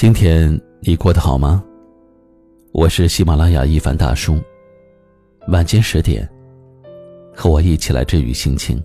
[0.00, 1.62] 今天你过得好吗？
[2.72, 4.40] 我是喜马拉雅一凡大叔。
[5.48, 6.26] 晚间十点，
[7.34, 8.82] 和我一起来治愈心情。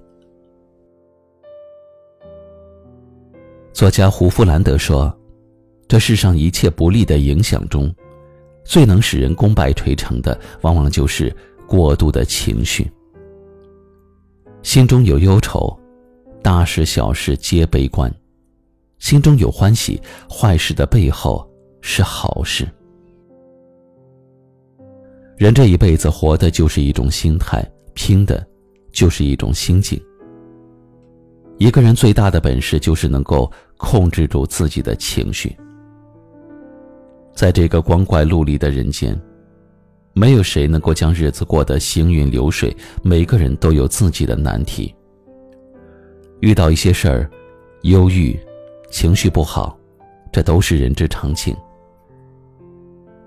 [3.71, 5.17] 作家胡夫兰德说
[5.87, 7.89] ：“这世上一切不利的影响中，
[8.65, 11.33] 最能使人功败垂成的，往往就是
[11.65, 12.91] 过度的情绪。
[14.63, 15.73] 心中有忧愁，
[16.43, 18.13] 大事小事皆悲观。”
[18.99, 21.47] 心中有欢喜，坏事的背后
[21.81, 22.67] 是好事。
[25.37, 27.63] 人这一辈子活的就是一种心态，
[27.93, 28.45] 拼的，
[28.91, 30.01] 就是一种心境。
[31.57, 35.55] 一个人最大的本事就是能够控制住自己的情绪。
[37.33, 39.19] 在这个光怪陆离的人间，
[40.13, 44.95] 没有谁能够将日子过得行云流水，每个人都有自己的难题。
[46.39, 47.29] 遇到一些事儿，
[47.83, 48.37] 忧郁。
[48.95, 49.77] 情绪不好，
[50.31, 51.53] 这都是人之常情。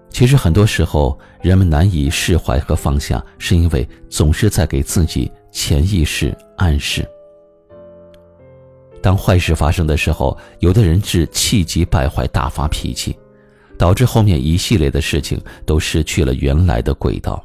[0.08, 7.06] 其实很多时候，人们难以释怀和放下，是因为总是在给自己潜意识暗示。
[9.02, 13.14] 当坏事发生的时候，有的人是气急败坏，大发脾气，
[13.76, 17.44] 导致后面一系列的事情都失去了原来的轨道。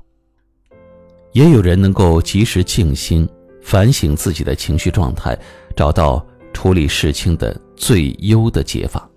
[1.33, 3.27] 也有人能够及时静心，
[3.61, 5.37] 反省自己的情绪状态，
[5.75, 6.25] 找到。
[6.53, 9.09] 处理事情的最优的解法。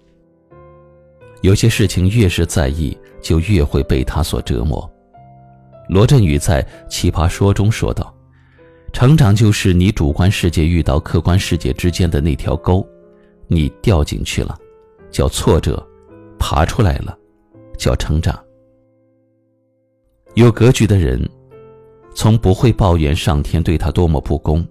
[1.40, 4.90] 有些事情越是在意，就越会被他所折磨。
[5.88, 8.12] 罗振宇在《奇葩说》中说道
[8.92, 12.84] ：“成长就是你主观世界遇到客观世界之间的那条沟，
[13.46, 14.58] 你掉进去了，
[15.12, 15.80] 叫挫折；
[16.36, 17.16] 爬出来了，
[17.78, 18.36] 叫成长。”
[20.34, 21.24] 有格局的人，
[22.16, 24.66] 从不会抱怨上天对他多么不公。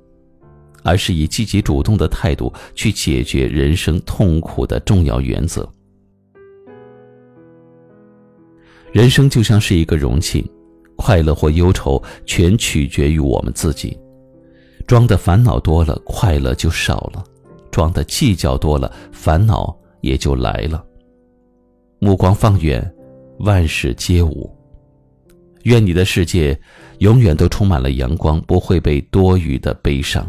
[0.86, 5.68] 而是以积极主动的态度去解决人生痛苦的重要原则。
[8.94, 10.50] 人生就像是一个容器，
[10.96, 13.98] 快乐或忧愁全取决于我们自己。
[14.88, 17.22] 装的烦恼多了，快乐就少了；
[17.72, 20.86] 装的计较多了，烦恼也就来了。
[21.98, 22.90] 目光放远，
[23.40, 24.50] 万事皆无。
[25.64, 26.58] 愿你的世界
[27.00, 30.26] 永远都充满了阳光，不会被多余的悲伤。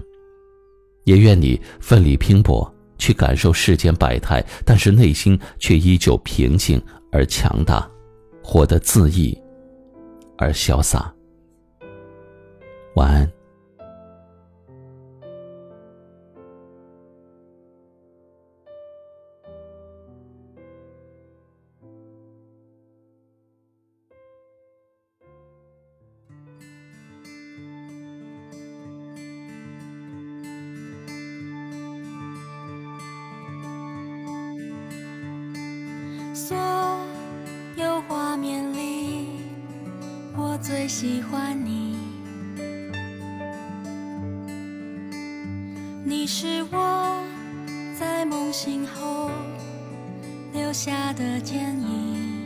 [1.07, 7.89] 也愿你奋力拼搏，去感受世间百态，但是内心却依旧平静而强大，
[8.43, 9.37] 活得恣意
[10.37, 11.13] 而潇洒。
[12.97, 13.36] 晚安。
[40.67, 41.97] 最喜欢你。
[46.05, 47.23] 你是我
[47.97, 49.31] 在梦醒后
[50.53, 52.45] 留下的剪影。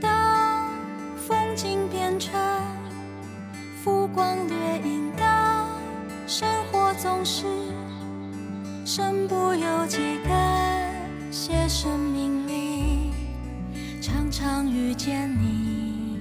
[0.00, 0.70] 当
[1.28, 2.32] 风景变成
[3.84, 4.56] 浮光掠
[4.90, 5.68] 影，当
[6.26, 7.44] 生活总是。
[8.86, 10.94] 身不由己，感
[11.30, 12.25] 谢生命
[14.46, 16.20] 常遇见你。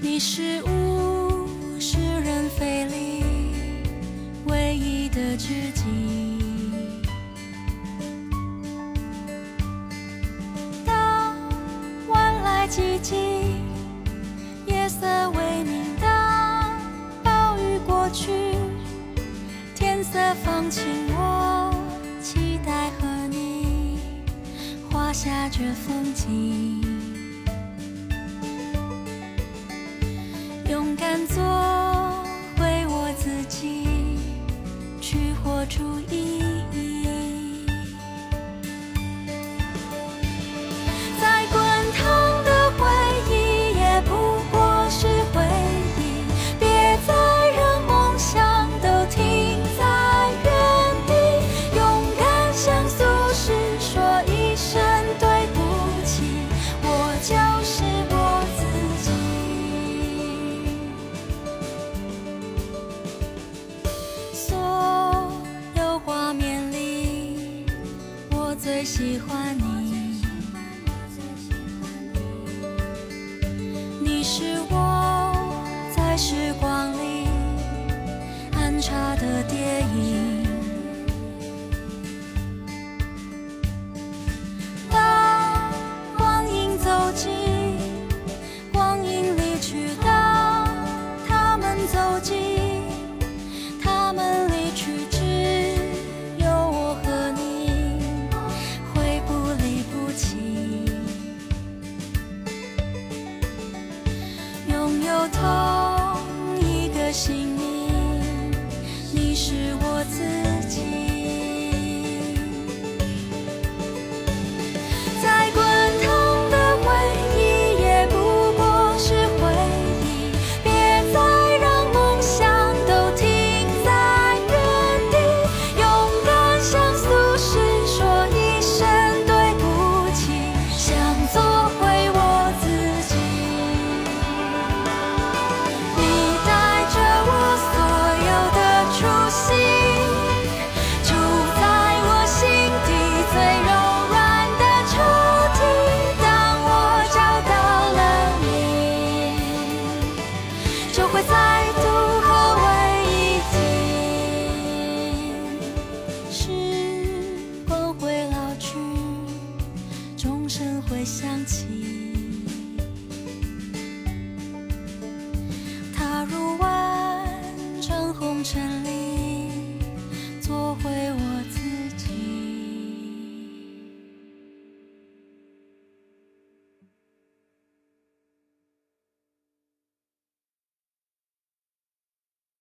[0.00, 1.46] 你是物
[1.78, 3.22] 是人非里
[4.48, 5.84] 唯一的知己。
[10.84, 11.36] 当
[12.08, 13.14] 晚来寂静，
[14.66, 16.76] 夜色微明，当
[17.22, 18.56] 暴雨过去。
[19.76, 21.05] 天色放晴，
[25.26, 26.85] 下着风景，
[68.76, 69.75] 也喜欢你。